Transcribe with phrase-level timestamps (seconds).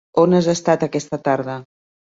[0.21, 1.61] On has estat aquesta tarda?